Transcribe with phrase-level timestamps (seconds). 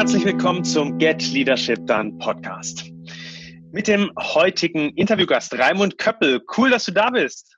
[0.00, 2.90] herzlich willkommen zum Get Leadership Done Podcast.
[3.70, 6.40] Mit dem heutigen Interviewgast Raimund Köppel.
[6.56, 7.54] Cool, dass du da bist.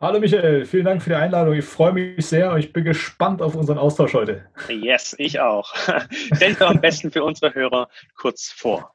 [0.00, 1.54] Hallo Michael, vielen Dank für die Einladung.
[1.54, 4.44] Ich freue mich sehr und ich bin gespannt auf unseren Austausch heute.
[4.68, 5.74] Yes, ich auch.
[6.36, 8.94] Stell dich doch am besten für unsere Hörer kurz vor.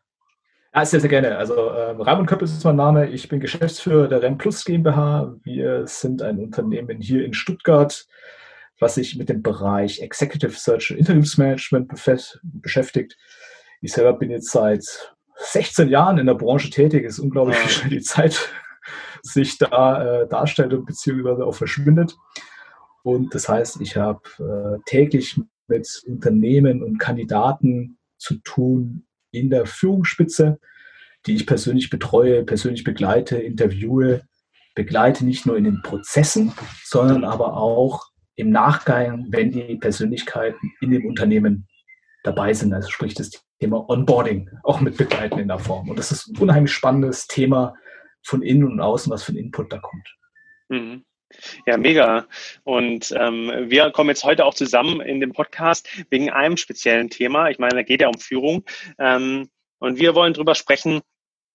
[0.73, 1.37] Ja, sehr, sehr gerne.
[1.37, 3.09] Also äh, Raimund Köppel ist mein Name.
[3.09, 5.35] Ich bin Geschäftsführer der REM GmbH.
[5.43, 8.07] Wir sind ein Unternehmen hier in Stuttgart,
[8.81, 11.91] was sich mit dem Bereich Executive Search und Interimsmanagement
[12.43, 13.15] beschäftigt.
[13.79, 17.05] Ich selber bin jetzt seit 16 Jahren in der Branche tätig.
[17.05, 18.49] Es ist unglaublich, wie schnell die Zeit
[19.21, 22.17] sich da äh, darstellt und beziehungsweise auch verschwindet.
[23.03, 29.67] Und das heißt, ich habe äh, täglich mit Unternehmen und Kandidaten zu tun in der
[29.67, 30.59] Führungsspitze,
[31.27, 34.23] die ich persönlich betreue, persönlich begleite, interviewe,
[34.73, 36.51] begleite nicht nur in den Prozessen,
[36.83, 38.10] sondern aber auch
[38.41, 41.67] im Nachgang, wenn die Persönlichkeiten in dem Unternehmen
[42.23, 42.73] dabei sind.
[42.73, 45.89] Also sprich das Thema Onboarding auch mit begleiten in der Form.
[45.89, 47.75] Und das ist ein unheimlich spannendes Thema
[48.23, 50.07] von innen und außen, was für ein Input da kommt.
[50.69, 51.05] Mhm.
[51.67, 52.25] Ja, mega.
[52.63, 57.51] Und ähm, wir kommen jetzt heute auch zusammen in dem Podcast wegen einem speziellen Thema.
[57.51, 58.65] Ich meine, da geht ja um Führung.
[58.97, 61.01] Ähm, und wir wollen darüber sprechen,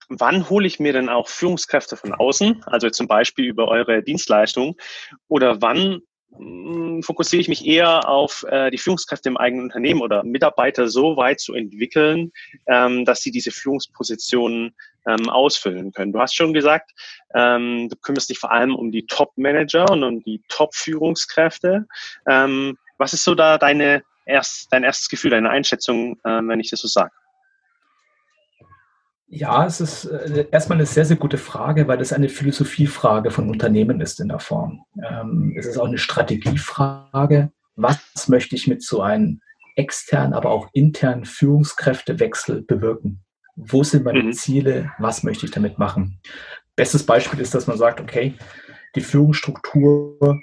[0.09, 4.77] wann hole ich mir denn auch Führungskräfte von außen, also zum Beispiel über eure Dienstleistung,
[5.27, 6.01] oder wann
[7.03, 11.41] fokussiere ich mich eher auf äh, die Führungskräfte im eigenen Unternehmen oder Mitarbeiter so weit
[11.41, 12.33] zu entwickeln,
[12.67, 14.75] ähm, dass sie diese Führungspositionen
[15.07, 16.13] ähm, ausfüllen können.
[16.13, 16.93] Du hast schon gesagt,
[17.35, 21.87] ähm, du kümmerst dich vor allem um die Top-Manager und um die Top-Führungskräfte.
[22.29, 26.71] Ähm, was ist so da deine erst, dein erstes Gefühl, deine Einschätzung, äh, wenn ich
[26.71, 27.13] das so sage?
[29.29, 33.51] Ja, es ist äh, erstmal eine sehr, sehr gute Frage, weil das eine Philosophiefrage von
[33.51, 34.85] Unternehmen ist in der Form.
[35.03, 37.51] Ähm, es ist auch eine Strategiefrage.
[37.75, 39.41] Was möchte ich mit so einem
[39.75, 43.25] externen, aber auch internen Führungskräftewechsel bewirken?
[43.57, 44.33] Wo sind meine mhm.
[44.33, 44.93] Ziele?
[44.99, 46.21] Was möchte ich damit machen?
[46.77, 48.35] Bestes Beispiel ist, dass man sagt, okay,
[48.95, 50.41] die Führungsstruktur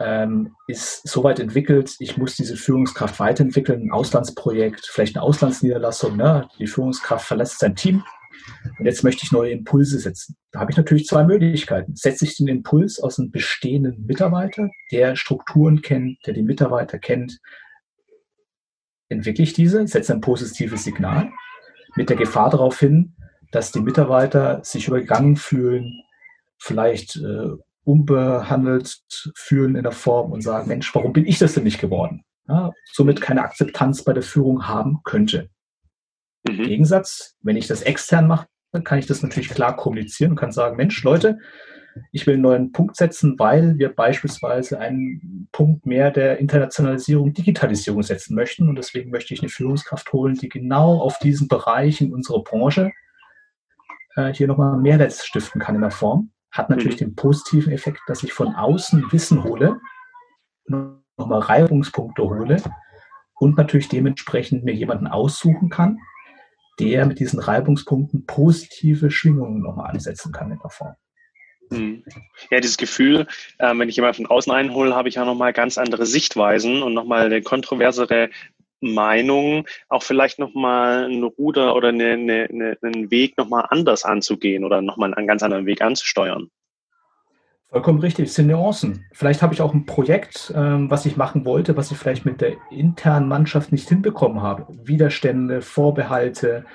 [0.00, 6.48] ähm, ist soweit entwickelt, ich muss diese Führungskraft weiterentwickeln, ein Auslandsprojekt, vielleicht eine Auslandsniederlassung, ne?
[6.58, 8.02] die Führungskraft verlässt sein Team
[8.78, 10.36] und jetzt möchte ich neue Impulse setzen.
[10.50, 11.94] Da habe ich natürlich zwei Möglichkeiten.
[11.94, 17.40] Setze ich den Impuls aus einem bestehenden Mitarbeiter, der Strukturen kennt, der die Mitarbeiter kennt,
[19.08, 21.30] entwickle ich diese, setze ein positives Signal
[21.94, 23.14] mit der Gefahr darauf hin,
[23.52, 26.02] dass die Mitarbeiter sich übergangen fühlen,
[26.58, 27.50] vielleicht äh,
[27.84, 29.02] unbehandelt
[29.34, 32.24] fühlen in der Form und sagen, Mensch, warum bin ich das denn nicht geworden?
[32.48, 35.48] Ja, somit keine Akzeptanz bei der Führung haben könnte.
[36.46, 36.54] Mhm.
[36.54, 40.36] Im Gegensatz, wenn ich das extern mache, dann kann ich das natürlich klar kommunizieren und
[40.36, 41.38] kann sagen, Mensch, Leute,
[42.10, 48.02] ich will einen neuen Punkt setzen, weil wir beispielsweise einen Punkt mehr der Internationalisierung, Digitalisierung
[48.02, 48.68] setzen möchten.
[48.68, 52.90] Und deswegen möchte ich eine Führungskraft holen, die genau auf diesen Bereich in unserer Branche
[54.16, 57.06] äh, hier nochmal Mehrwert stiften kann in der Form hat natürlich mhm.
[57.06, 59.80] den positiven Effekt, dass ich von außen Wissen hole,
[60.66, 62.62] nochmal Reibungspunkte hole
[63.34, 65.98] und natürlich dementsprechend mir jemanden aussuchen kann,
[66.80, 70.94] der mit diesen Reibungspunkten positive Schwingungen nochmal ansetzen kann in der Form.
[71.70, 72.04] Mhm.
[72.50, 73.26] Ja, dieses Gefühl,
[73.58, 76.94] äh, wenn ich jemanden von außen einhole, habe ich ja nochmal ganz andere Sichtweisen und
[76.94, 78.30] nochmal eine kontroversere
[78.92, 84.64] Meinung, auch vielleicht nochmal ein Ruder oder eine, eine, eine, einen Weg nochmal anders anzugehen
[84.64, 86.50] oder nochmal einen ganz anderen Weg anzusteuern.
[87.74, 89.04] Vollkommen richtig, es sind Nuancen.
[89.12, 92.40] Vielleicht habe ich auch ein Projekt, ähm, was ich machen wollte, was ich vielleicht mit
[92.40, 94.66] der internen Mannschaft nicht hinbekommen habe.
[94.84, 96.66] Widerstände, Vorbehalte,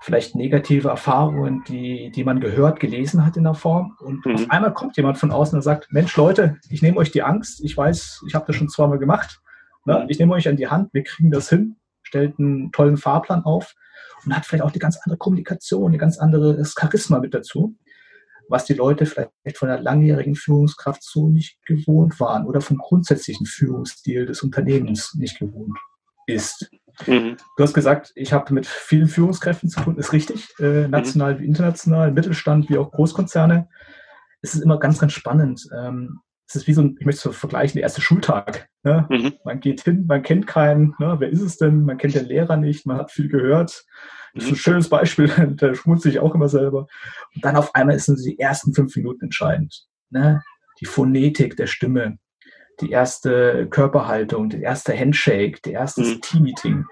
[0.00, 3.96] vielleicht negative Erfahrungen, die, die man gehört, gelesen hat in der Form.
[3.98, 4.34] Und mhm.
[4.34, 7.64] auf einmal kommt jemand von außen und sagt, Mensch Leute, ich nehme euch die Angst,
[7.64, 9.40] ich weiß, ich habe das schon zweimal gemacht.
[9.84, 10.06] Ne?
[10.08, 13.74] Ich nehme euch an die Hand, wir kriegen das hin, stellt einen tollen Fahrplan auf
[14.24, 17.76] und hat vielleicht auch eine ganz andere Kommunikation, ein ganz anderes Charisma mit dazu,
[18.48, 23.46] was die Leute vielleicht von der langjährigen Führungskraft so nicht gewohnt waren oder vom grundsätzlichen
[23.46, 25.78] Führungsstil des Unternehmens nicht gewohnt
[26.26, 26.70] ist.
[27.06, 27.36] Mhm.
[27.56, 31.40] Du hast gesagt, ich habe mit vielen Führungskräften zu tun, ist richtig, äh, national mhm.
[31.40, 33.68] wie international, Mittelstand wie auch Großkonzerne.
[34.42, 35.68] Es ist immer ganz, ganz spannend.
[35.76, 38.68] Ähm, es ist wie so ein, ich möchte es so vergleichen, der erste Schultag.
[38.82, 39.06] Ne?
[39.08, 39.32] Mhm.
[39.44, 41.16] Man geht hin, man kennt keinen, ne?
[41.18, 41.84] wer ist es denn?
[41.84, 43.84] Man kennt den Lehrer nicht, man hat viel gehört.
[44.34, 44.58] Das ist ein mhm.
[44.58, 46.86] schönes Beispiel, da schmunze ich auch immer selber.
[47.34, 49.86] Und dann auf einmal sind die ersten fünf Minuten entscheidend.
[50.10, 50.42] Ne?
[50.80, 52.18] Die Phonetik der Stimme,
[52.80, 56.20] die erste Körperhaltung, der erste Handshake, der erste mhm.
[56.20, 56.84] Team-Meeting.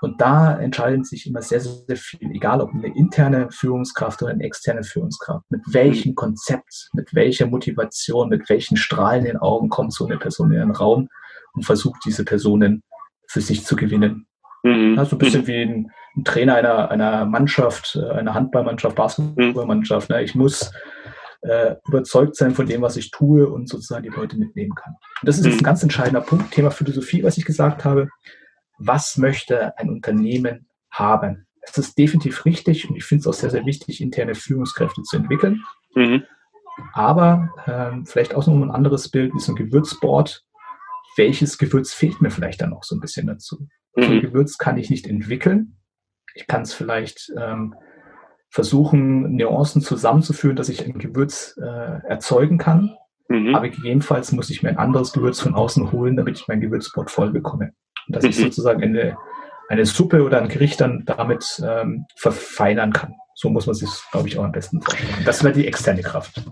[0.00, 4.44] Und da entscheidet sich immer sehr, sehr viel, egal ob eine interne Führungskraft oder eine
[4.44, 9.92] externe Führungskraft, mit welchem Konzept, mit welcher Motivation, mit welchen Strahlen in den Augen kommt
[9.92, 11.08] so eine Person in den Raum
[11.54, 12.82] und versucht, diese Personen
[13.26, 14.26] für sich zu gewinnen.
[14.62, 14.94] Mhm.
[14.96, 15.46] Ja, so ein bisschen mhm.
[15.46, 20.10] wie ein, ein, Trainer einer, einer Mannschaft, äh, einer Handballmannschaft, Basketballmannschaft.
[20.10, 20.22] Ne?
[20.22, 20.70] Ich muss
[21.42, 24.94] äh, überzeugt sein von dem, was ich tue und sozusagen die Leute mitnehmen kann.
[25.20, 25.64] Und das ist jetzt ein mhm.
[25.64, 28.08] ganz entscheidender Punkt, Thema Philosophie, was ich gesagt habe.
[28.78, 31.46] Was möchte ein Unternehmen haben?
[31.60, 35.16] Es ist definitiv richtig und ich finde es auch sehr, sehr wichtig, interne Führungskräfte zu
[35.16, 35.62] entwickeln.
[35.94, 36.22] Mhm.
[36.92, 40.44] Aber ähm, vielleicht auch noch ein anderes Bild ist ein Gewürzboard.
[41.16, 43.66] Welches Gewürz fehlt mir vielleicht dann noch so ein bisschen dazu?
[43.96, 44.02] Mhm.
[44.02, 45.76] So ein Gewürz kann ich nicht entwickeln.
[46.34, 47.74] Ich kann es vielleicht ähm,
[48.50, 52.96] versuchen, Nuancen zusammenzuführen, dass ich ein Gewürz äh, erzeugen kann.
[53.28, 53.54] Mhm.
[53.54, 57.10] Aber gegebenenfalls muss ich mir ein anderes Gewürz von außen holen, damit ich mein Gewürzboard
[57.10, 57.72] voll bekomme.
[58.08, 58.30] Und dass mhm.
[58.30, 59.16] ich sozusagen eine,
[59.68, 63.14] eine Suppe oder ein Gericht dann damit ähm, verfeinern kann.
[63.34, 65.10] So muss man sich, glaube ich, auch am besten vorstellen.
[65.24, 66.42] Das wäre die externe Kraft.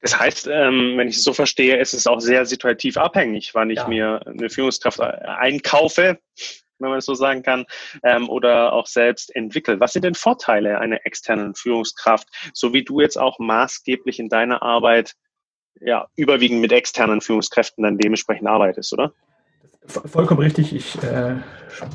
[0.00, 3.70] Das heißt, ähm, wenn ich es so verstehe, ist es auch sehr situativ abhängig, wann
[3.70, 3.88] ich ja.
[3.88, 6.18] mir eine Führungskraft einkaufe,
[6.78, 7.64] wenn man es so sagen kann,
[8.02, 9.80] ähm, oder auch selbst entwickle.
[9.80, 14.62] Was sind denn Vorteile einer externen Führungskraft, so wie du jetzt auch maßgeblich in deiner
[14.62, 15.14] Arbeit
[15.80, 19.12] ja überwiegend mit externen Führungskräften dann dementsprechend arbeitest, oder?
[19.86, 20.74] Vollkommen richtig.
[20.74, 21.36] Ich äh,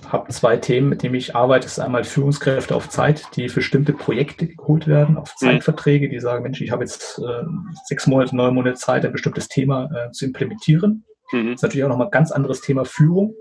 [0.07, 1.65] habe zwei Themen, mit denen ich arbeite.
[1.65, 5.45] Das ist einmal Führungskräfte auf Zeit, die für bestimmte Projekte geholt werden, auf mhm.
[5.45, 7.43] Zeitverträge, die sagen, Mensch, ich habe jetzt äh,
[7.85, 11.03] sechs Monate, neun Monate Zeit, ein bestimmtes Thema äh, zu implementieren.
[11.31, 11.47] Mhm.
[11.47, 13.33] Das ist natürlich auch nochmal ein ganz anderes Thema Führung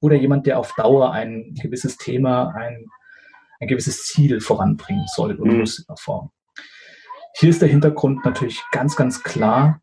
[0.00, 2.86] oder jemand, der auf Dauer ein gewisses Thema, ein,
[3.60, 5.60] ein gewisses Ziel voranbringen soll oder mhm.
[5.60, 6.30] muss in der Form.
[7.36, 9.80] Hier ist der Hintergrund natürlich ganz, ganz klar.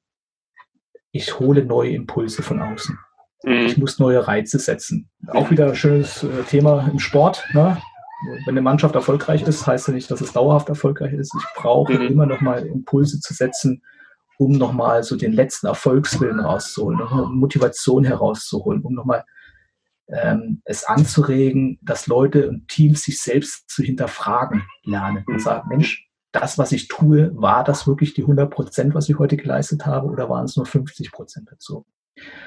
[1.12, 2.98] Ich hole neue Impulse von außen.
[3.44, 3.66] Mhm.
[3.66, 5.10] Ich muss neue Reize setzen.
[5.28, 7.44] Auch wieder ein schönes äh, Thema im Sport.
[7.54, 7.82] Ne?
[8.46, 11.34] Wenn eine Mannschaft erfolgreich ist, heißt ja nicht, dass es dauerhaft erfolgreich ist.
[11.36, 12.08] Ich brauche mhm.
[12.08, 13.82] immer noch mal Impulse zu setzen,
[14.38, 17.00] um nochmal so den letzten Erfolgswillen rauszuholen,
[17.36, 19.24] Motivation herauszuholen, um nochmal
[20.08, 25.40] ähm, es anzuregen, dass Leute und Teams sich selbst zu hinterfragen lernen und mhm.
[25.40, 29.38] sagen, Mensch, das, was ich tue, war das wirklich die 100 Prozent, was ich heute
[29.38, 31.86] geleistet habe, oder waren es nur 50 Prozent dazu?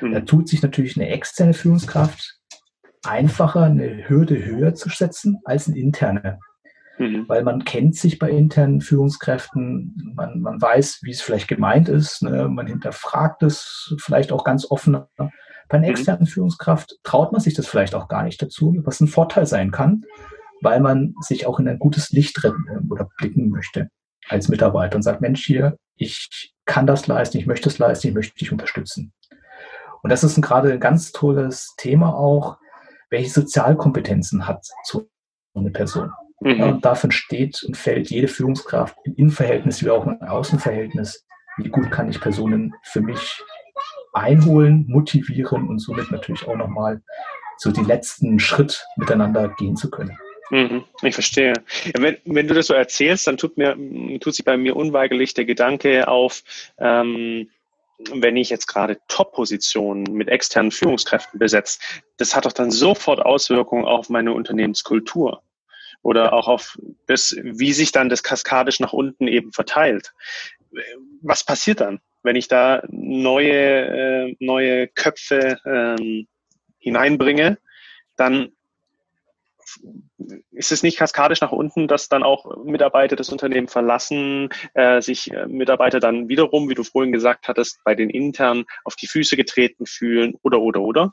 [0.00, 0.12] Mhm.
[0.12, 2.38] Da tut sich natürlich eine externe Führungskraft
[3.04, 6.38] einfacher, eine Hürde höher zu setzen als eine interne.
[6.98, 7.28] Mhm.
[7.28, 12.22] Weil man kennt sich bei internen Führungskräften, man, man weiß, wie es vielleicht gemeint ist,
[12.22, 12.48] ne?
[12.48, 14.96] man hinterfragt es vielleicht auch ganz offen
[15.68, 15.92] bei einer mhm.
[15.92, 19.70] externen Führungskraft traut man sich das vielleicht auch gar nicht dazu, was ein Vorteil sein
[19.70, 20.04] kann,
[20.60, 23.88] weil man sich auch in ein gutes Licht drin äh, oder blicken möchte
[24.28, 28.14] als Mitarbeiter und sagt, Mensch, hier, ich kann das leisten, ich möchte es leisten, ich
[28.14, 29.12] möchte dich unterstützen.
[30.04, 32.58] Und das ist ein, gerade ein ganz tolles Thema auch,
[33.08, 35.08] welche Sozialkompetenzen hat so
[35.54, 36.12] eine Person.
[36.40, 36.50] Mhm.
[36.58, 41.24] Ja, und davon steht und fällt jede Führungskraft im Innenverhältnis wie auch im Außenverhältnis.
[41.56, 43.42] Wie gut kann ich Personen für mich
[44.12, 47.00] einholen, motivieren und somit natürlich auch nochmal
[47.56, 50.18] so die letzten Schritt miteinander gehen zu können.
[50.50, 51.54] Mhm, ich verstehe.
[51.84, 53.74] Ja, wenn, wenn du das so erzählst, dann tut mir
[54.20, 56.42] tut sich bei mir unweigerlich der Gedanke auf,
[56.76, 57.48] ähm,
[58.12, 61.78] wenn ich jetzt gerade Top-Positionen mit externen Führungskräften besetze,
[62.16, 65.42] das hat doch dann sofort Auswirkungen auf meine Unternehmenskultur
[66.02, 70.12] oder auch auf das, wie sich dann das kaskadisch nach unten eben verteilt.
[71.22, 72.00] Was passiert dann?
[72.24, 76.26] wenn ich da neue, äh, neue Köpfe ähm,
[76.78, 77.58] hineinbringe,
[78.16, 78.52] dann
[80.50, 85.32] ist es nicht kaskadisch nach unten, dass dann auch Mitarbeiter das Unternehmen verlassen, äh, sich
[85.32, 89.36] äh, Mitarbeiter dann wiederum, wie du vorhin gesagt hattest, bei den internen auf die Füße
[89.36, 91.12] getreten fühlen oder oder oder?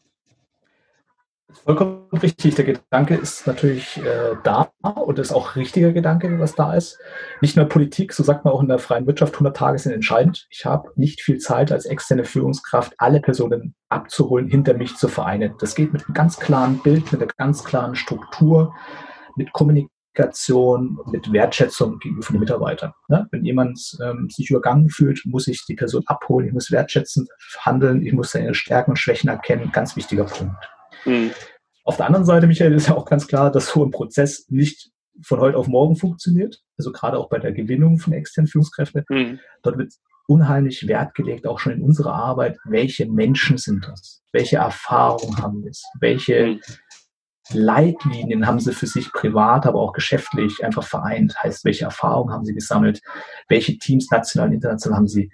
[1.64, 2.56] Vollkommen richtig.
[2.56, 7.00] Der Gedanke ist natürlich äh, da und ist auch richtiger Gedanke, was da ist.
[7.42, 10.48] Nicht nur Politik, so sagt man auch in der freien Wirtschaft, 100 Tage sind entscheidend.
[10.50, 15.54] Ich habe nicht viel Zeit als externe Führungskraft, alle Personen abzuholen, hinter mich zu vereinen.
[15.60, 18.74] Das geht mit einem ganz klaren Bild, mit einer ganz klaren Struktur,
[19.36, 22.94] mit Kommunikation, mit Wertschätzung gegenüber den Mitarbeitern.
[23.08, 23.28] Ne?
[23.32, 27.30] Wenn jemand ähm, sich übergangen fühlt, muss ich die Person abholen, ich muss wertschätzend
[27.60, 29.72] handeln, ich muss seine Stärken und Schwächen erkennen.
[29.72, 30.58] Ganz wichtiger Punkt.
[31.06, 31.32] Mhm.
[31.84, 34.92] Auf der anderen Seite, Michael, ist ja auch ganz klar, dass so ein Prozess nicht
[35.24, 36.62] von heute auf morgen funktioniert.
[36.78, 39.04] Also gerade auch bei der Gewinnung von externen Führungskräften.
[39.10, 39.40] Mhm.
[39.64, 39.94] Dort wird
[40.28, 44.22] unheimlich Wert gelegt, auch schon in unserer Arbeit, welche Menschen sind das?
[44.32, 45.84] Welche Erfahrungen haben sie?
[46.00, 46.60] Welche mhm.
[47.54, 51.36] Leitlinien haben sie für sich privat, aber auch geschäftlich einfach vereint?
[51.44, 53.02] Heißt, welche Erfahrungen haben sie gesammelt?
[53.50, 55.32] Welche Teams national und international haben sie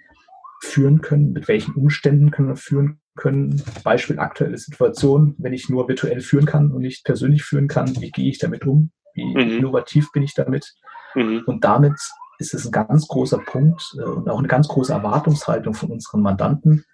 [0.62, 1.32] führen können?
[1.32, 3.62] Mit welchen Umständen können wir führen können.
[3.84, 8.10] Beispiel aktuelle Situation, wenn ich nur virtuell führen kann und nicht persönlich führen kann, wie
[8.10, 8.90] gehe ich damit um?
[9.14, 9.58] Wie mhm.
[9.58, 10.74] innovativ bin ich damit?
[11.14, 11.42] Mhm.
[11.46, 11.98] Und damit
[12.38, 16.22] ist es ein ganz großer Punkt äh, und auch eine ganz große Erwartungshaltung von unseren
[16.22, 16.84] Mandanten,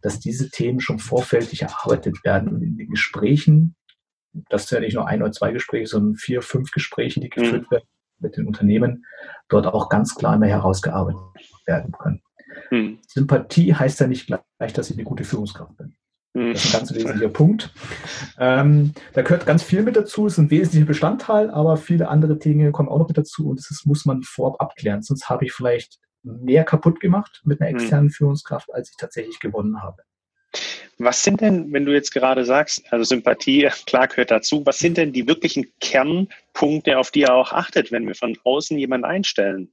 [0.00, 3.76] dass diese Themen schon vorfältig erarbeitet werden und in den Gesprächen
[4.48, 7.66] das sind ja nicht nur ein oder zwei Gespräche, sondern vier, fünf Gespräche, die geführt
[7.66, 7.70] mhm.
[7.70, 7.88] werden
[8.18, 9.04] mit den Unternehmen,
[9.48, 11.20] dort auch ganz klar immer herausgearbeitet
[11.66, 12.22] werden können.
[12.70, 12.98] Mhm.
[13.06, 15.94] Sympathie heißt ja nicht gleich, dass ich eine gute Führungskraft bin.
[16.34, 16.52] Mhm.
[16.52, 17.72] Das ist ein ganz wesentlicher Punkt.
[18.38, 22.72] Ähm, da gehört ganz viel mit dazu, ist ein wesentlicher Bestandteil, aber viele andere Dinge
[22.72, 25.02] kommen auch noch mit dazu und das muss man vorab abklären.
[25.02, 27.76] Sonst habe ich vielleicht mehr kaputt gemacht mit einer mhm.
[27.76, 30.02] externen Führungskraft, als ich tatsächlich gewonnen habe.
[30.98, 34.96] Was sind denn, wenn du jetzt gerade sagst, also Sympathie, klar gehört dazu, was sind
[34.96, 39.72] denn die wirklichen Kernpunkte, auf die ihr auch achtet, wenn wir von außen jemanden einstellen?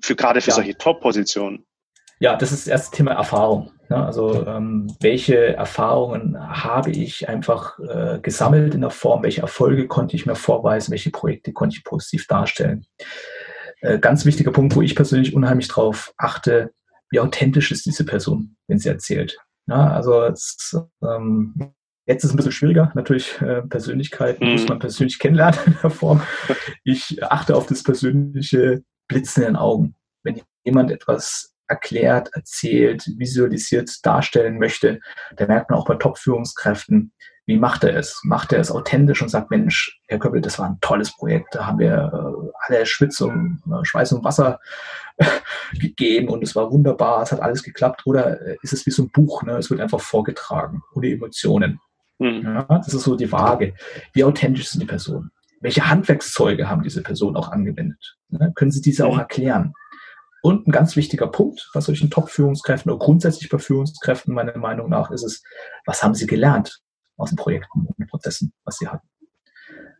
[0.00, 0.56] Für gerade für ja.
[0.56, 1.64] solche Top-Positionen.
[2.22, 3.72] Ja, das ist das erste Thema Erfahrung.
[3.88, 3.96] Ne?
[3.96, 10.14] Also ähm, welche Erfahrungen habe ich einfach äh, gesammelt in der Form, welche Erfolge konnte
[10.14, 12.86] ich mir vorweisen, welche Projekte konnte ich positiv darstellen.
[13.80, 16.70] Äh, ganz wichtiger Punkt, wo ich persönlich unheimlich drauf achte,
[17.10, 19.36] wie authentisch ist diese Person, wenn sie erzählt.
[19.66, 21.74] Ja, also es, ähm,
[22.06, 22.92] jetzt ist es ein bisschen schwieriger.
[22.94, 24.52] Natürlich äh, Persönlichkeiten mhm.
[24.52, 26.22] muss man persönlich kennenlernen in der Form.
[26.84, 29.96] Ich achte auf das persönliche Blitzen in den Augen.
[30.22, 35.00] Wenn jemand etwas erklärt, erzählt, visualisiert, darstellen möchte,
[35.36, 37.12] dann merkt man auch bei Top-Führungskräften,
[37.46, 38.20] wie macht er es?
[38.22, 41.66] Macht er es authentisch und sagt, Mensch, Herr Köppel, das war ein tolles Projekt, da
[41.66, 44.60] haben wir äh, alle Schwitz und äh, Schweiß und Wasser
[45.80, 48.02] gegeben und es war wunderbar, es hat alles geklappt.
[48.06, 49.56] Oder äh, ist es wie so ein Buch, ne?
[49.56, 51.80] es wird einfach vorgetragen, ohne Emotionen.
[52.18, 52.42] Mhm.
[52.44, 53.74] Ja, das ist so die Waage.
[54.12, 55.32] Wie authentisch sind die Personen?
[55.60, 58.16] Welche Handwerkszeuge haben diese Personen auch angewendet?
[58.28, 58.52] Ne?
[58.54, 59.10] Können sie diese mhm.
[59.10, 59.74] auch erklären?
[60.42, 65.10] Und ein ganz wichtiger Punkt bei solchen Top-Führungskräften oder grundsätzlich bei Führungskräften meiner Meinung nach
[65.10, 65.42] ist es,
[65.86, 66.82] was haben sie gelernt?
[67.16, 69.08] aus den Projekten und Prozessen, was sie hatten.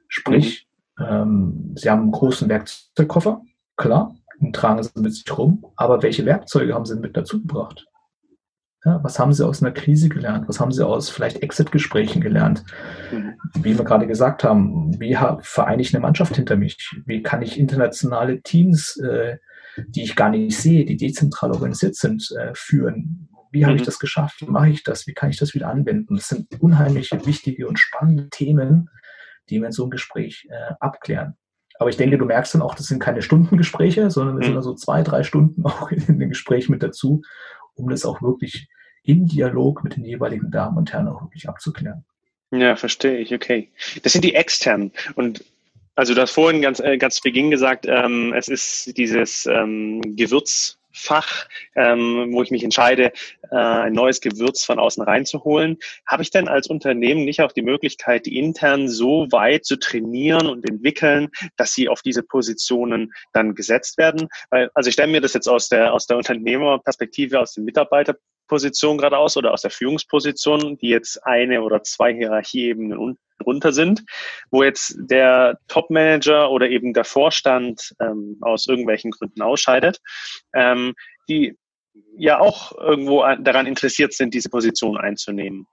[0.09, 0.69] Sprich,
[0.99, 1.05] mhm.
[1.09, 3.43] ähm, sie haben einen großen Werkzeugkoffer,
[3.77, 7.87] klar, und tragen sie mit sich rum, aber welche Werkzeuge haben sie mit dazu gebracht?
[8.85, 10.49] Ja, was haben sie aus einer Krise gelernt?
[10.49, 12.65] Was haben sie aus vielleicht Exit-Gesprächen gelernt?
[13.13, 13.35] Mhm.
[13.55, 16.77] Wie wir gerade gesagt haben, wie vereine ich eine Mannschaft hinter mich?
[17.07, 19.39] Wie kann ich internationale Teams, äh,
[19.77, 23.29] die ich gar nicht sehe, die dezentral organisiert sind, äh, führen?
[23.51, 23.87] Wie habe ich mhm.
[23.87, 24.41] das geschafft?
[24.41, 25.07] Wie mache ich das?
[25.07, 26.17] Wie kann ich das wieder anwenden?
[26.17, 28.89] Das sind unheimlich wichtige und spannende Themen,
[29.51, 31.35] die wir in so einem Gespräch äh, abklären.
[31.79, 34.59] Aber ich denke, du merkst dann auch, das sind keine Stundengespräche, sondern es sind mhm.
[34.59, 37.23] also zwei, drei Stunden auch in dem Gespräch mit dazu,
[37.75, 38.69] um das auch wirklich
[39.03, 42.05] im Dialog mit den jeweiligen Damen und Herren auch wirklich abzuklären.
[42.53, 43.71] Ja, verstehe ich, okay.
[44.03, 44.93] Das sind die externen.
[45.15, 45.45] Und
[45.95, 50.01] also du hast vorhin ganz, äh, ganz zu Beginn gesagt, ähm, es ist dieses ähm,
[50.17, 53.13] Gewürz Fach, ähm, wo ich mich entscheide,
[53.51, 57.63] äh, ein neues Gewürz von außen reinzuholen, habe ich denn als Unternehmen nicht auch die
[57.63, 63.55] Möglichkeit, die intern so weit zu trainieren und entwickeln, dass sie auf diese Positionen dann
[63.55, 64.29] gesetzt werden?
[64.51, 68.99] Weil, also ich stelle mir das jetzt aus der, aus der Unternehmerperspektive, aus den Mitarbeiterpositionen
[68.99, 72.99] gerade aus oder aus der Führungsposition, die jetzt eine oder zwei Hierarchieebenen
[73.43, 74.05] drunter sind,
[74.51, 80.01] wo jetzt der Top-Manager oder eben der Vorstand ähm, aus irgendwelchen Gründen ausscheidet,
[80.55, 80.95] ähm,
[81.29, 81.57] die
[82.17, 85.67] ja auch irgendwo daran interessiert sind, diese Position einzunehmen.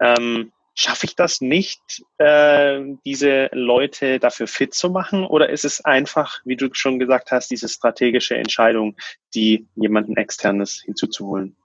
[0.00, 1.80] Ähm, schaffe ich das nicht,
[2.18, 5.24] äh, diese Leute dafür fit zu machen?
[5.24, 8.96] Oder ist es einfach, wie du schon gesagt hast, diese strategische Entscheidung,
[9.34, 11.56] die jemanden externes hinzuzuholen?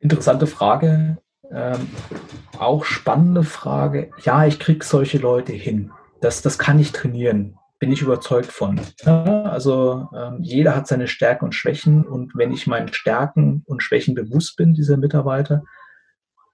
[0.00, 1.18] Interessante Frage.
[1.54, 1.88] Ähm,
[2.58, 4.10] auch spannende Frage.
[4.24, 5.90] Ja, ich kriege solche Leute hin.
[6.20, 7.58] Das, das kann ich trainieren.
[7.78, 8.80] Bin ich überzeugt von.
[9.04, 12.04] Ja, also ähm, jeder hat seine Stärken und Schwächen.
[12.04, 15.62] Und wenn ich meinen Stärken und Schwächen bewusst bin, dieser Mitarbeiter,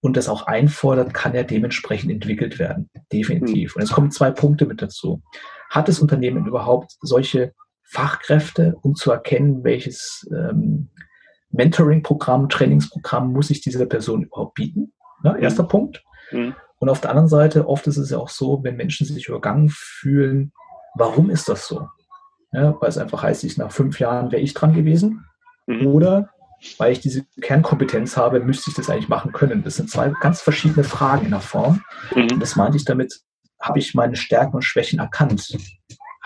[0.00, 2.88] und das auch einfordert, kann er dementsprechend entwickelt werden.
[3.12, 3.74] Definitiv.
[3.74, 5.22] Und es kommen zwei Punkte mit dazu.
[5.70, 7.52] Hat das Unternehmen überhaupt solche
[7.82, 10.90] Fachkräfte, um zu erkennen, welches ähm,
[11.50, 14.92] Mentoring-Programm, Trainingsprogramm muss ich dieser Person überhaupt bieten?
[15.22, 15.36] Ne?
[15.40, 15.68] Erster mhm.
[15.68, 16.04] Punkt.
[16.30, 16.54] Mhm.
[16.78, 19.68] Und auf der anderen Seite, oft ist es ja auch so, wenn Menschen sich übergangen
[19.70, 20.52] fühlen,
[20.94, 21.88] warum ist das so?
[22.52, 25.24] Ja, weil es einfach heißt, ich nach fünf Jahren wäre ich dran gewesen.
[25.66, 25.86] Mhm.
[25.86, 26.30] Oder
[26.78, 29.62] weil ich diese Kernkompetenz habe, müsste ich das eigentlich machen können.
[29.62, 31.82] Das sind zwei ganz verschiedene Fragen in der Form.
[32.14, 32.32] Mhm.
[32.32, 33.20] Und das meinte ich damit,
[33.60, 35.56] habe ich meine Stärken und Schwächen erkannt?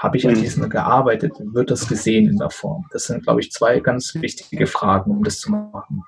[0.02, 0.40] Habe ich an mhm.
[0.40, 1.34] diesen gearbeitet?
[1.38, 2.86] Wird das gesehen in der Form?
[2.90, 6.02] Das sind, glaube ich, zwei ganz wichtige Fragen, um das zu machen.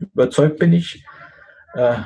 [0.00, 1.04] Überzeugt bin ich,
[1.74, 1.96] äh,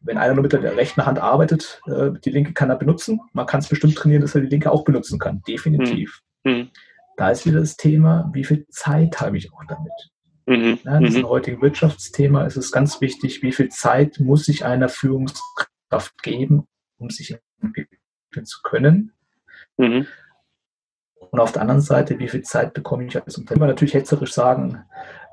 [0.00, 3.20] wenn einer nur mit der rechten Hand arbeitet, äh, die linke kann er benutzen.
[3.34, 5.42] Man kann es bestimmt trainieren, dass er die linke auch benutzen kann.
[5.46, 6.22] Definitiv.
[6.44, 6.52] Mhm.
[6.52, 6.70] mhm.
[7.18, 9.92] Da ist wieder das Thema, wie viel Zeit habe ich auch damit?
[10.46, 10.78] Mhm.
[10.82, 11.28] Ja, in diesem mhm.
[11.28, 17.10] heutigen Wirtschaftsthema ist es ganz wichtig, wie viel Zeit muss ich einer Führungskraft geben, um
[17.10, 19.12] sich entwickeln zu können.
[19.76, 20.06] Mhm.
[21.30, 23.66] Und auf der anderen Seite, wie viel Zeit bekomme ich als Unternehmer?
[23.66, 24.84] Natürlich hetzerisch sagen,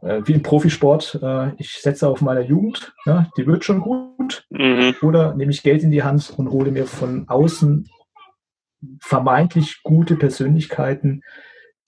[0.02, 4.46] äh, wie im Profisport, äh, ich setze auf meine Jugend, ja, die wird schon gut.
[4.50, 4.96] Mhm.
[5.02, 7.90] Oder nehme ich Geld in die Hand und hole mir von außen
[9.02, 11.22] vermeintlich gute Persönlichkeiten,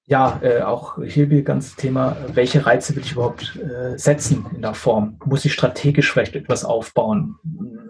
[0.06, 4.62] Ja, äh, auch hier wieder ganz Thema, welche Reize will ich überhaupt äh, setzen in
[4.62, 5.20] der Form?
[5.25, 7.38] Muss ich strategisch vielleicht etwas aufbauen?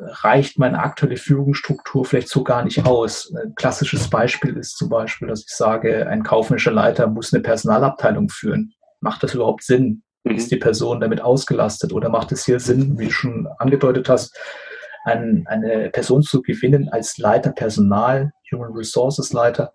[0.09, 3.33] Reicht meine aktuelle Führungsstruktur vielleicht so gar nicht aus?
[3.33, 8.29] Ein klassisches Beispiel ist zum Beispiel, dass ich sage, ein kaufmännischer Leiter muss eine Personalabteilung
[8.29, 8.73] führen.
[8.99, 10.03] Macht das überhaupt Sinn?
[10.23, 10.35] Mhm.
[10.35, 14.37] Ist die Person damit ausgelastet oder macht es hier Sinn, wie du schon angedeutet hast,
[15.03, 19.71] ein, eine Person zu gewinnen als Leiter Personal, Human Resources Leiter,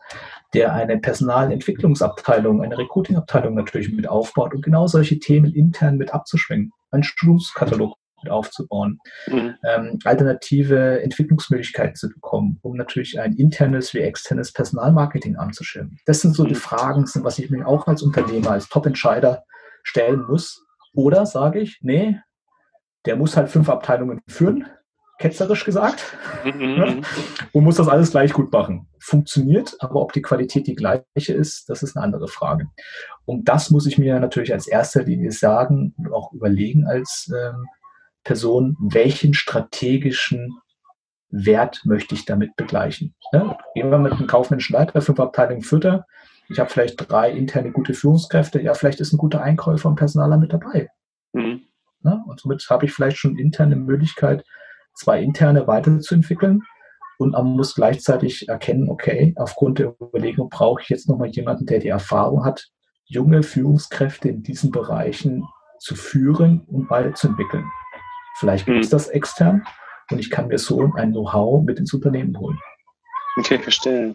[0.54, 6.72] der eine Personalentwicklungsabteilung, eine Recruiting-Abteilung natürlich mit aufbaut und genau solche Themen intern mit abzuschwingen,
[6.90, 9.54] einen Schulungskatalog mit aufzubauen, mhm.
[9.64, 15.98] ähm, alternative Entwicklungsmöglichkeiten zu bekommen, um natürlich ein internes wie externes Personalmarketing anzuschirmen.
[16.06, 16.58] Das sind so die mhm.
[16.58, 19.44] Fragen, was ich mir auch als Unternehmer, als Top-Entscheider
[19.82, 20.64] stellen muss.
[20.94, 22.18] Oder sage ich, nee,
[23.06, 24.66] der muss halt fünf Abteilungen führen,
[25.18, 27.02] ketzerisch gesagt, mhm.
[27.52, 28.88] und muss das alles gleich gut machen.
[28.98, 32.68] Funktioniert, aber ob die Qualität die gleiche ist, das ist eine andere Frage.
[33.24, 37.66] Und das muss ich mir natürlich als erster Linie sagen und auch überlegen als ähm,
[38.24, 40.58] Person, welchen strategischen
[41.30, 43.14] Wert möchte ich damit begleichen.
[43.32, 45.84] Ja, gehen wir mit einem kaufmännischen Leiter, fünf Abteilungen führt
[46.52, 50.36] ich habe vielleicht drei interne gute Führungskräfte, ja, vielleicht ist ein guter Einkäufer und Personaler
[50.36, 50.88] mit dabei.
[51.32, 51.62] Mhm.
[52.02, 52.22] Ne?
[52.26, 54.44] Und somit habe ich vielleicht schon interne Möglichkeit,
[54.94, 56.62] zwei interne weiterzuentwickeln.
[57.18, 61.78] Und man muss gleichzeitig erkennen, okay, aufgrund der Überlegung brauche ich jetzt nochmal jemanden, der
[61.78, 62.68] die Erfahrung hat,
[63.04, 65.44] junge Führungskräfte in diesen Bereichen
[65.78, 67.64] zu führen und weiterzuentwickeln.
[68.38, 69.64] Vielleicht gibt es das extern
[70.10, 72.58] und ich kann mir so ein Know-how mit ins Unternehmen holen.
[73.38, 74.14] Okay, verstehe.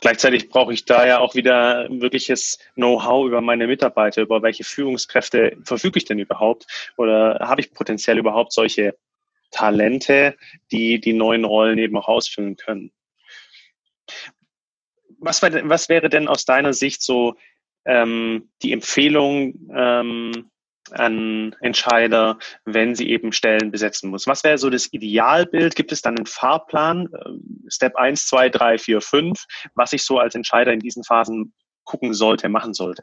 [0.00, 5.56] Gleichzeitig brauche ich da ja auch wieder wirkliches Know-how über meine Mitarbeiter, über welche Führungskräfte
[5.64, 6.66] verfüge ich denn überhaupt?
[6.96, 8.94] Oder habe ich potenziell überhaupt solche
[9.50, 10.36] Talente,
[10.70, 12.92] die die neuen Rollen eben auch ausfüllen können?
[15.18, 17.36] Was, war, was wäre denn aus deiner Sicht so
[17.86, 20.50] ähm, die Empfehlung, ähm,
[20.92, 24.26] an Entscheider, wenn sie eben Stellen besetzen muss.
[24.26, 25.76] Was wäre so das Idealbild?
[25.76, 30.18] Gibt es dann einen Fahrplan, äh, Step 1, 2, 3, 4, 5, was ich so
[30.18, 31.52] als Entscheider in diesen Phasen
[31.84, 33.02] gucken sollte, machen sollte?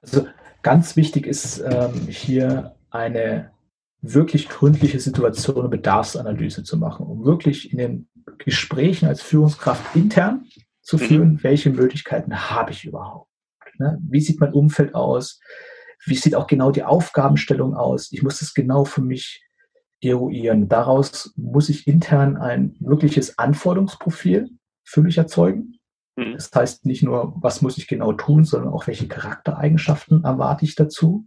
[0.00, 0.26] Also
[0.62, 3.52] ganz wichtig ist ähm, hier eine
[4.00, 10.46] wirklich gründliche Situation und Bedarfsanalyse zu machen, um wirklich in den Gesprächen als Führungskraft intern
[10.80, 11.00] zu mhm.
[11.00, 13.28] führen, welche Möglichkeiten habe ich überhaupt?
[13.78, 13.98] Ne?
[14.02, 15.40] Wie sieht mein Umfeld aus?
[16.04, 18.10] Wie sieht auch genau die Aufgabenstellung aus?
[18.12, 19.42] Ich muss das genau für mich
[20.00, 20.68] eruieren.
[20.68, 24.50] Daraus muss ich intern ein wirkliches Anforderungsprofil
[24.84, 25.78] für mich erzeugen.
[26.16, 26.34] Mhm.
[26.34, 30.74] Das heißt nicht nur, was muss ich genau tun, sondern auch welche Charaktereigenschaften erwarte ich
[30.74, 31.26] dazu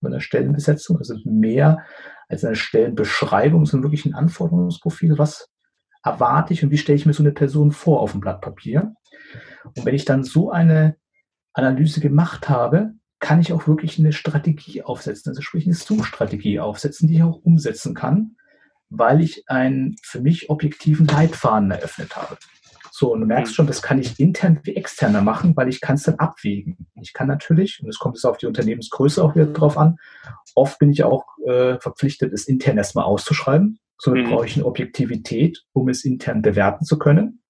[0.00, 0.98] bei einer Stellenbesetzung.
[0.98, 1.84] Also mehr
[2.28, 5.18] als eine Stellenbeschreibung, sondern wirklich ein Anforderungsprofil.
[5.18, 5.48] Was
[6.02, 8.94] erwarte ich und wie stelle ich mir so eine Person vor auf dem Blatt Papier?
[9.64, 10.96] Und wenn ich dann so eine
[11.52, 17.06] Analyse gemacht habe, kann ich auch wirklich eine Strategie aufsetzen, also sprich eine Suchstrategie aufsetzen,
[17.06, 18.36] die ich auch umsetzen kann,
[18.88, 22.38] weil ich einen für mich objektiven Leitfaden eröffnet habe.
[22.90, 23.54] So, und du merkst mhm.
[23.54, 26.88] schon, das kann ich intern wie externer machen, weil ich kann es dann abwägen.
[27.00, 29.96] Ich kann natürlich, und es kommt jetzt auf die Unternehmensgröße auch wieder drauf an,
[30.54, 33.78] oft bin ich auch äh, verpflichtet, es intern erstmal auszuschreiben.
[33.96, 34.30] Somit mhm.
[34.30, 37.42] brauche ich eine Objektivität, um es intern bewerten zu können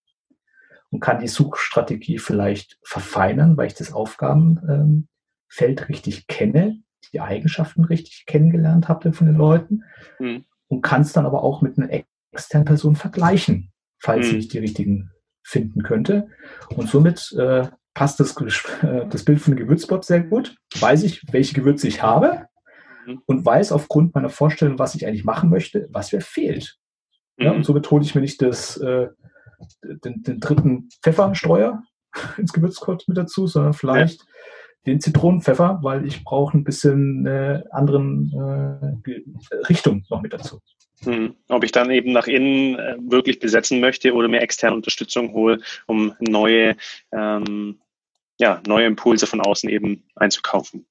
[0.90, 5.08] und kann die Suchstrategie vielleicht verfeinern, weil ich das Aufgaben ähm,
[5.50, 6.80] Feld richtig kenne,
[7.12, 9.82] die Eigenschaften richtig kennengelernt habe von den Leuten
[10.18, 10.44] mhm.
[10.68, 11.90] und kann es dann aber auch mit einer
[12.32, 14.38] externen Person vergleichen, falls mhm.
[14.38, 15.10] ich die richtigen
[15.42, 16.28] finden könnte.
[16.76, 18.36] Und somit äh, passt das,
[18.82, 20.56] äh, das Bild von Gewürzbot sehr gut.
[20.78, 22.46] Weiß ich, welche Gewürze ich habe
[23.06, 23.22] mhm.
[23.26, 26.78] und weiß aufgrund meiner Vorstellung, was ich eigentlich machen möchte, was mir fehlt.
[27.38, 27.58] Ja, mhm.
[27.58, 29.08] und somit hole ich mir nicht das, äh,
[29.82, 31.82] den, den, dritten Pfefferstreuer
[32.36, 34.26] ins Gewürzkott mit dazu, sondern vielleicht ja.
[34.86, 40.60] Den Zitronenpfeffer, weil ich brauche ein bisschen äh, anderen äh, Richtung noch mit dazu.
[41.04, 41.34] Mhm.
[41.48, 45.60] Ob ich dann eben nach innen äh, wirklich besetzen möchte oder mir externe Unterstützung hole,
[45.86, 46.76] um neue,
[47.12, 47.80] ähm,
[48.38, 50.86] ja, neue Impulse von außen eben einzukaufen.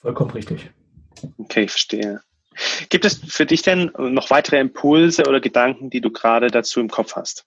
[0.00, 0.70] Vollkommen richtig.
[1.38, 2.22] Okay, verstehe.
[2.88, 6.88] Gibt es für dich denn noch weitere Impulse oder Gedanken, die du gerade dazu im
[6.88, 7.46] Kopf hast?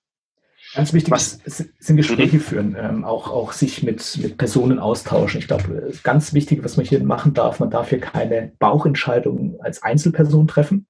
[0.76, 1.40] Ganz wichtig Was?
[1.46, 2.42] sind Gespräche mhm.
[2.42, 5.40] führen, ähm, auch, auch sich mit, mit Personen austauschen.
[5.40, 9.84] Ich glaube, ganz wichtig, was man hier machen darf, man darf hier keine Bauchentscheidungen als
[9.84, 10.88] Einzelperson treffen,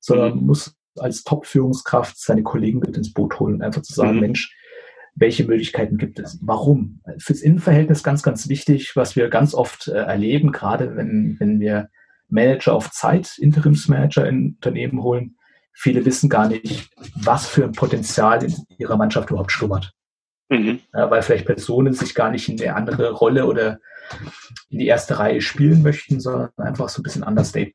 [0.00, 0.46] sondern mhm.
[0.46, 4.20] muss als Top-Führungskraft seine Kollegen mit ins Boot holen, einfach zu sagen, mhm.
[4.20, 4.56] Mensch,
[5.16, 6.38] welche Möglichkeiten gibt es?
[6.42, 7.00] Warum?
[7.18, 11.88] Fürs Innenverhältnis ganz, ganz wichtig, was wir ganz oft äh, erleben, gerade wenn, wenn wir
[12.28, 15.36] Manager auf Zeit, Interimsmanager in Unternehmen holen.
[15.78, 19.92] Viele wissen gar nicht, was für ein Potenzial in ihrer Mannschaft überhaupt schlummert.
[20.48, 20.80] Mhm.
[20.94, 23.78] Ja, weil vielleicht Personen sich gar nicht in eine andere Rolle oder
[24.70, 27.74] in die erste Reihe spielen möchten, sondern einfach so ein bisschen Understatement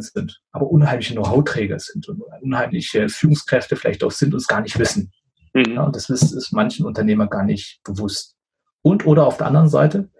[0.00, 4.78] sind, aber unheimliche Know-how-Träger sind und unheimliche Führungskräfte vielleicht auch sind und es gar nicht
[4.78, 5.10] wissen.
[5.54, 5.74] Mhm.
[5.74, 8.36] Ja, und das ist, ist manchen Unternehmern gar nicht bewusst.
[8.82, 10.10] Und oder auf der anderen Seite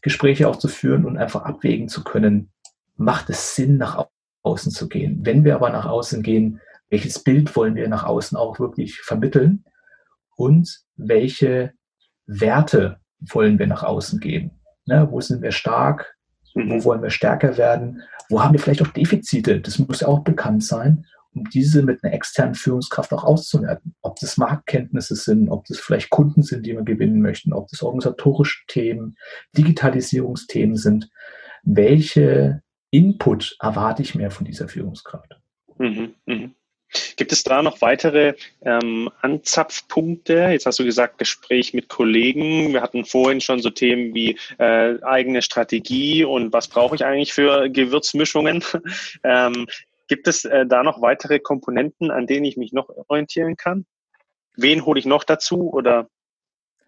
[0.00, 2.50] Gespräche auch zu führen und einfach abwägen zu können,
[2.96, 4.06] macht es Sinn, nach
[4.42, 5.20] außen zu gehen.
[5.24, 9.64] Wenn wir aber nach außen gehen, welches Bild wollen wir nach außen auch wirklich vermitteln
[10.36, 11.72] und welche
[12.26, 14.60] Werte wollen wir nach außen geben?
[14.86, 16.14] Ne, wo sind wir stark?
[16.54, 16.84] Wo mhm.
[16.84, 18.02] wollen wir stärker werden?
[18.30, 19.60] Wo haben wir vielleicht auch Defizite?
[19.60, 23.94] Das muss ja auch bekannt sein, um diese mit einer externen Führungskraft auch auszuwerten.
[24.02, 27.82] Ob das Marktkenntnisse sind, ob das vielleicht Kunden sind, die wir gewinnen möchten, ob das
[27.82, 29.16] organisatorische Themen,
[29.56, 31.10] Digitalisierungsthemen sind.
[31.64, 35.38] Welche Input erwarte ich mehr von dieser Führungskraft.
[35.78, 36.50] Mhm, mh.
[37.16, 40.48] Gibt es da noch weitere ähm, Anzapfpunkte?
[40.50, 42.72] Jetzt hast du gesagt, Gespräch mit Kollegen.
[42.72, 47.32] Wir hatten vorhin schon so Themen wie äh, eigene Strategie und was brauche ich eigentlich
[47.32, 48.64] für Gewürzmischungen.
[49.24, 49.66] ähm,
[50.08, 53.84] gibt es äh, da noch weitere Komponenten, an denen ich mich noch orientieren kann?
[54.56, 56.08] Wen hole ich noch dazu oder?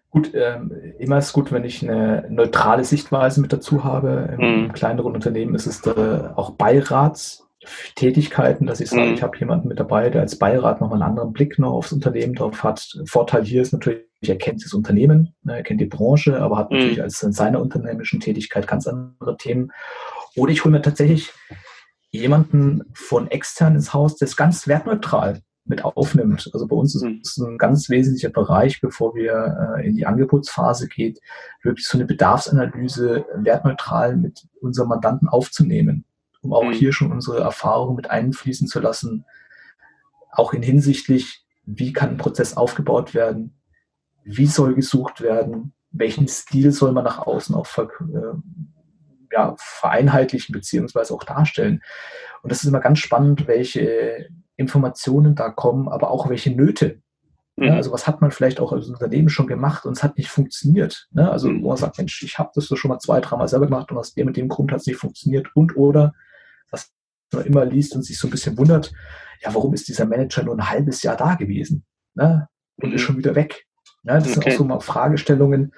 [0.09, 4.35] Gut, ähm, immer ist gut, wenn ich eine neutrale Sichtweise mit dazu habe.
[4.37, 4.73] Im mhm.
[4.73, 6.51] kleineren Unternehmen ist es da auch
[7.61, 9.13] Beiratstätigkeiten, dass ich sage, mhm.
[9.13, 12.35] ich habe jemanden mit dabei, der als Beirat nochmal einen anderen Blick noch aufs Unternehmen
[12.35, 12.97] drauf hat.
[13.05, 16.71] Vorteil hier ist natürlich, er kennt das Unternehmen, ne, er kennt die Branche, aber hat
[16.71, 16.77] mhm.
[16.77, 19.71] natürlich als in seiner unternehmerischen Tätigkeit ganz andere Themen.
[20.35, 21.31] Oder ich hole mir tatsächlich
[22.11, 26.49] jemanden von extern ins Haus, der ist ganz wertneutral mit aufnimmt.
[26.53, 27.21] Also bei uns ist hm.
[27.23, 31.19] es ein ganz wesentlicher Bereich, bevor wir äh, in die Angebotsphase geht,
[31.61, 36.05] wirklich so eine Bedarfsanalyse wertneutral mit unserem Mandanten aufzunehmen,
[36.41, 36.73] um auch mhm.
[36.73, 39.25] hier schon unsere Erfahrungen mit einfließen zu lassen,
[40.31, 43.61] auch in hinsichtlich, wie kann ein Prozess aufgebaut werden,
[44.23, 48.37] wie soll gesucht werden, welchen Stil soll man nach außen auch ver, äh,
[49.31, 51.81] ja, vereinheitlichen beziehungsweise auch darstellen.
[52.41, 57.01] Und das ist immer ganz spannend, welche Informationen da kommen, aber auch welche Nöte.
[57.57, 57.65] Mhm.
[57.65, 60.29] Ja, also was hat man vielleicht auch als Unternehmen schon gemacht und es hat nicht
[60.29, 61.07] funktioniert.
[61.11, 61.29] Ne?
[61.29, 61.63] Also mhm.
[61.63, 63.97] wo man sagt, Mensch, ich habe das so schon mal zwei, dreimal selber gemacht und
[63.97, 65.47] aus dem mit dem Grund hat es nicht funktioniert.
[65.55, 66.13] Und oder,
[67.39, 68.91] immer liest und sich so ein bisschen wundert,
[69.41, 71.85] ja, warum ist dieser Manager nur ein halbes Jahr da gewesen?
[72.13, 72.47] Ne?
[72.77, 72.95] Und mhm.
[72.95, 73.65] ist schon wieder weg.
[74.03, 74.33] Ja, das okay.
[74.33, 75.73] sind auch so mal Fragestellungen,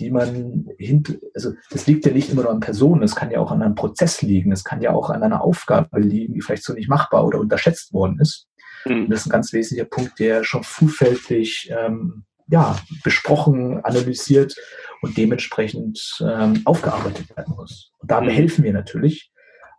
[0.00, 3.40] die man hint, also das liegt ja nicht immer nur an Personen, es kann ja
[3.40, 6.64] auch an einem Prozess liegen, es kann ja auch an einer Aufgabe liegen, die vielleicht
[6.64, 8.46] so nicht machbar oder unterschätzt worden ist.
[8.86, 9.04] Mhm.
[9.04, 14.54] Und das ist ein ganz wesentlicher Punkt, der schon vielfältig ähm, ja, besprochen, analysiert
[15.02, 17.92] und dementsprechend ähm, aufgearbeitet werden muss.
[17.98, 18.28] Und da mhm.
[18.28, 19.30] helfen wir natürlich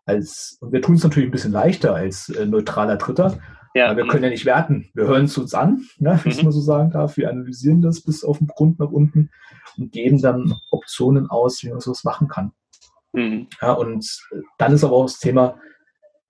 [0.09, 3.37] als, und wir tun es natürlich ein bisschen leichter als äh, neutraler Dritter,
[3.75, 3.95] ja.
[3.95, 4.89] Wir können ja nicht werten.
[4.93, 6.45] Wir hören es uns an, ne, wenn ich mhm.
[6.45, 7.17] mal so sagen darf.
[7.17, 9.29] Wir analysieren das bis auf den Grund nach unten
[9.77, 12.51] und geben dann Optionen aus, wie man sowas machen kann.
[13.13, 13.47] Mhm.
[13.61, 14.19] Ja, und
[14.57, 15.59] dann ist aber auch das Thema,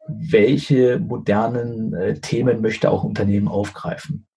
[0.07, 4.27] welche modernen äh, Themen möchte auch Unternehmen aufgreifen?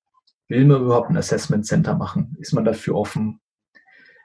[0.48, 2.36] Will man überhaupt ein Assessment Center machen?
[2.38, 3.40] Ist man dafür offen?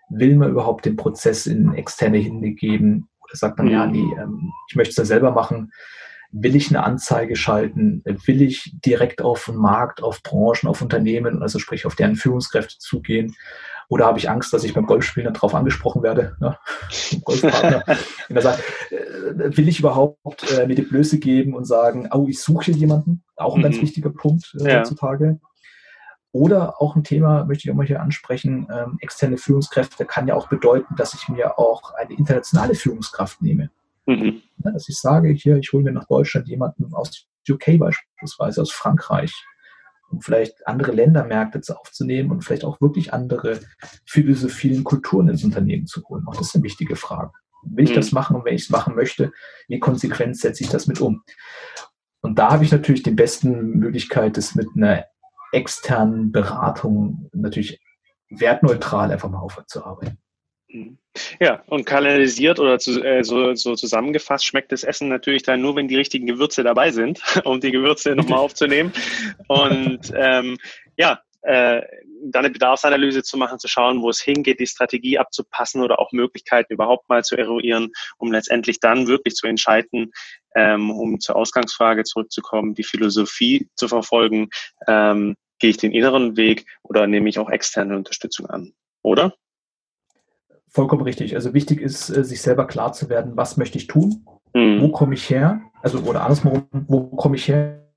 [0.09, 3.09] Will man überhaupt den Prozess in externe Hände geben?
[3.27, 3.73] Oder sagt man, mhm.
[3.73, 5.71] ja, nee, ähm, ich möchte es da selber machen.
[6.31, 8.03] Will ich eine Anzeige schalten?
[8.03, 12.77] Will ich direkt auf den Markt, auf Branchen, auf Unternehmen, also sprich auf deren Führungskräfte
[12.79, 13.35] zugehen?
[13.89, 16.35] Oder habe ich Angst, dass ich beim Golfspielen darauf angesprochen werde?
[16.41, 16.57] Ne?
[17.23, 17.83] Golfpartner.
[18.29, 18.61] und er sagt,
[18.91, 22.75] äh, will ich überhaupt äh, mir die Blöße geben und sagen, oh, ich suche hier
[22.75, 23.23] jemanden?
[23.37, 23.63] Auch ein mhm.
[23.63, 24.79] ganz wichtiger Punkt äh, ja.
[24.79, 25.39] heutzutage.
[26.37, 30.35] Oder auch ein Thema, möchte ich auch mal hier ansprechen, ähm, externe Führungskräfte kann ja
[30.35, 33.71] auch bedeuten, dass ich mir auch eine internationale Führungskraft nehme.
[34.05, 34.43] Mhm.
[34.63, 38.71] Ja, dass ich sage, hier, ich hole mir nach Deutschland jemanden aus UK beispielsweise, aus
[38.71, 39.33] Frankreich,
[40.11, 43.59] um vielleicht andere Ländermärkte aufzunehmen und vielleicht auch wirklich andere
[44.05, 46.27] Philosophien, Kulturen ins Unternehmen zu holen.
[46.27, 47.31] Auch das sind wichtige Fragen.
[47.63, 47.95] Will ich mhm.
[47.95, 49.31] das machen und wenn ich es machen möchte,
[49.67, 51.23] wie konsequent setze ich das mit um?
[52.21, 55.05] Und da habe ich natürlich die besten Möglichkeit, das mit einer
[55.51, 57.79] externen Beratung natürlich
[58.29, 60.17] wertneutral einfach mal aufzuarbeiten.
[60.69, 60.97] Mhm.
[61.39, 65.75] Ja, und kanalisiert oder zu, äh, so, so zusammengefasst schmeckt das Essen natürlich dann nur,
[65.75, 68.91] wenn die richtigen Gewürze dabei sind, um die Gewürze nochmal aufzunehmen.
[69.47, 70.57] Und ähm,
[70.97, 71.81] ja, äh,
[72.23, 76.11] dann eine Bedarfsanalyse zu machen, zu schauen, wo es hingeht, die Strategie abzupassen oder auch
[76.11, 80.11] Möglichkeiten überhaupt mal zu eruieren, um letztendlich dann wirklich zu entscheiden,
[80.55, 84.49] ähm, um zur Ausgangsfrage zurückzukommen, die Philosophie zu verfolgen,
[84.87, 89.33] ähm, gehe ich den inneren Weg oder nehme ich auch externe Unterstützung an, oder?
[90.67, 91.33] Vollkommen richtig.
[91.33, 94.81] Also wichtig ist, äh, sich selber klar zu werden, was möchte ich tun, mhm.
[94.81, 97.87] wo komme ich her, also oder andersrum, wo komme ich her,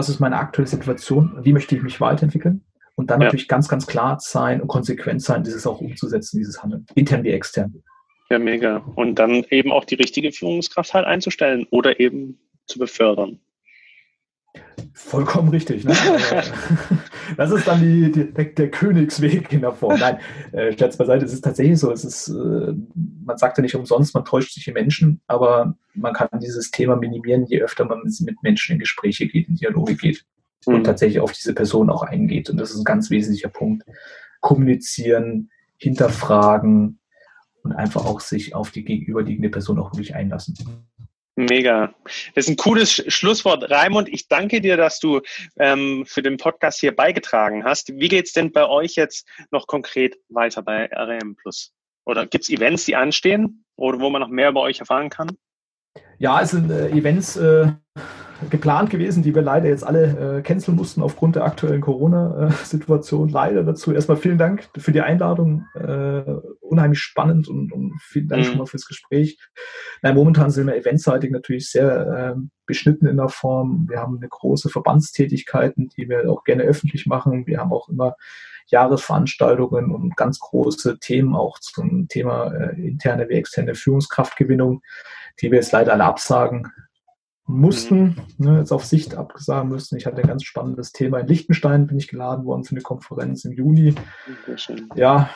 [0.00, 3.26] was ist meine aktuelle Situation, wie möchte ich mich weiterentwickeln und dann ja.
[3.26, 7.32] natürlich ganz, ganz klar sein und konsequent sein, dieses auch umzusetzen, dieses Handeln, intern wie
[7.32, 7.82] extern.
[8.30, 8.78] Ja, mega.
[8.94, 13.40] Und dann eben auch die richtige Führungskraft halt einzustellen oder eben zu befördern.
[14.94, 15.84] Vollkommen richtig.
[15.84, 15.94] Ne?
[17.36, 20.00] das ist dann die, die, der, der, Königsweg in der Form.
[20.00, 20.18] Nein,
[20.52, 21.92] äh, Scherz beiseite, es ist tatsächlich so.
[21.92, 22.72] Es ist, äh,
[23.22, 26.96] man sagt ja nicht umsonst, man täuscht sich in Menschen, aber man kann dieses Thema
[26.96, 30.24] minimieren, je öfter man mit Menschen in Gespräche geht, in Dialoge geht
[30.66, 30.76] mhm.
[30.76, 32.50] und tatsächlich auf diese Person auch eingeht.
[32.50, 33.84] Und das ist ein ganz wesentlicher Punkt.
[34.40, 36.98] Kommunizieren, hinterfragen
[37.62, 40.56] und einfach auch sich auf die gegenüberliegende Person auch wirklich einlassen.
[41.36, 41.94] Mega.
[42.34, 43.70] Das ist ein cooles Schlusswort.
[43.70, 45.20] Raimund, ich danke dir, dass du
[45.58, 47.92] ähm, für den Podcast hier beigetragen hast.
[47.94, 51.72] Wie geht es denn bei euch jetzt noch konkret weiter bei RM Plus?
[52.04, 55.30] Oder gibt es Events, die anstehen oder wo man noch mehr über euch erfahren kann?
[56.20, 57.72] Ja, es sind äh, Events äh,
[58.48, 63.28] geplant gewesen, die wir leider jetzt alle äh, canceln mussten aufgrund der aktuellen Corona-Situation.
[63.30, 63.92] Leider dazu.
[63.92, 65.66] Erstmal vielen Dank für die Einladung.
[65.74, 66.22] Äh,
[66.60, 68.46] unheimlich spannend und, und vielen Dank mhm.
[68.46, 69.38] schon mal fürs Gespräch.
[70.02, 73.86] Nein, momentan sind wir eventseitig natürlich sehr äh, beschnitten in der Form.
[73.88, 77.46] Wir haben eine große Verbandstätigkeiten, die wir auch gerne öffentlich machen.
[77.46, 78.14] Wir haben auch immer
[78.68, 84.82] Jahresveranstaltungen und ganz große Themen auch zum Thema äh, interne wie externe Führungskraftgewinnung,
[85.40, 86.72] die wir jetzt leider alle absagen
[87.50, 88.46] mussten, mhm.
[88.46, 89.96] ne, jetzt auf Sicht abgesagen müssen.
[89.96, 91.18] Ich hatte ein ganz spannendes Thema.
[91.18, 93.94] In Liechtenstein bin ich geladen worden für eine Konferenz im Juni.
[94.94, 95.30] Ja.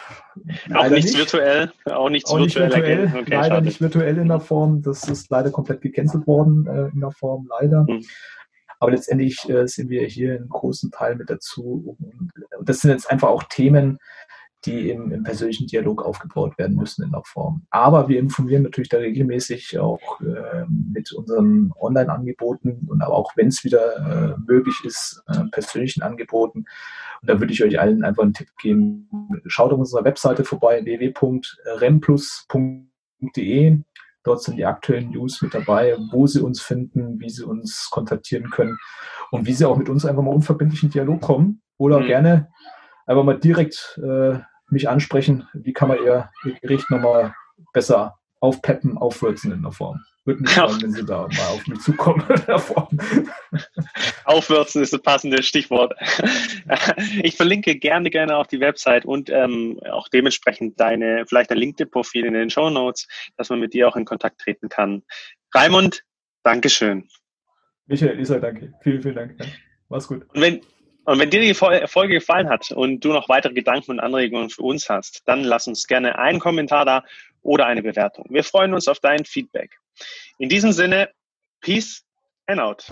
[0.74, 1.18] Auch nichts nicht.
[1.18, 3.12] virtuell, auch nichts auch nicht virtuell.
[3.14, 3.66] Okay, leider schade.
[3.66, 4.82] nicht virtuell in der Form.
[4.82, 7.82] Das ist leider komplett gecancelt worden äh, in der Form, leider.
[7.82, 8.04] Mhm.
[8.80, 11.96] Aber letztendlich äh, sind wir hier einen großen Teil mit dazu.
[12.58, 13.98] Und das sind jetzt einfach auch Themen,
[14.64, 17.66] die im, im, persönlichen Dialog aufgebaut werden müssen in der Form.
[17.70, 23.48] Aber wir informieren natürlich da regelmäßig auch äh, mit unseren Online-Angeboten und aber auch wenn
[23.48, 26.64] es wieder äh, möglich ist, äh, persönlichen Angeboten.
[27.20, 29.08] Und da würde ich euch allen einfach einen Tipp geben.
[29.46, 33.78] Schaut auf unserer Webseite vorbei, www.remplus.de.
[34.22, 38.48] Dort sind die aktuellen News mit dabei, wo Sie uns finden, wie Sie uns kontaktieren
[38.50, 38.78] können
[39.30, 42.06] und wie Sie auch mit uns einfach mal unverbindlichen Dialog kommen oder mhm.
[42.06, 42.48] gerne
[43.06, 44.38] einfach mal direkt äh,
[44.74, 47.34] mich ansprechen, wie kann man ihr, ihr Gericht nochmal
[47.72, 50.04] besser aufpeppen, aufwürzen in der Form.
[50.26, 52.88] Würde mich freuen, wenn Sie da mal auf mich zukommen in der Form.
[54.24, 55.94] Aufwürzen ist das passende Stichwort.
[57.22, 62.24] Ich verlinke gerne, gerne auch die Website und ähm, auch dementsprechend deine, vielleicht dein LinkedIn-Profil
[62.24, 63.06] in den Show Notes,
[63.36, 65.02] dass man mit dir auch in Kontakt treten kann.
[65.54, 66.04] Raimund,
[66.42, 67.08] Dankeschön.
[67.86, 68.72] Michael, Lisa, danke.
[68.82, 69.36] Vielen, vielen Dank.
[69.88, 70.26] Mach's gut.
[70.34, 70.60] Und wenn,
[71.04, 74.62] und wenn dir die Folge gefallen hat und du noch weitere Gedanken und Anregungen für
[74.62, 77.04] uns hast, dann lass uns gerne einen Kommentar da
[77.42, 78.26] oder eine Bewertung.
[78.30, 79.78] Wir freuen uns auf dein Feedback.
[80.38, 81.10] In diesem Sinne,
[81.60, 82.04] Peace
[82.46, 82.86] and out.